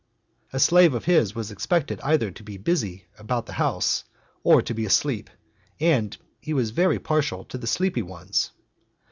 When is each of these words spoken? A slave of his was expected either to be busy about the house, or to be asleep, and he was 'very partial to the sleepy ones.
A 0.51 0.59
slave 0.59 0.95
of 0.95 1.05
his 1.05 1.35
was 1.35 1.51
expected 1.51 2.01
either 2.01 2.31
to 2.31 2.41
be 2.43 2.57
busy 2.57 3.05
about 3.19 3.45
the 3.45 3.53
house, 3.61 4.03
or 4.43 4.59
to 4.63 4.73
be 4.73 4.83
asleep, 4.83 5.29
and 5.79 6.17
he 6.39 6.55
was 6.55 6.71
'very 6.71 6.97
partial 6.97 7.43
to 7.45 7.57
the 7.59 7.67
sleepy 7.67 8.01
ones. 8.01 8.49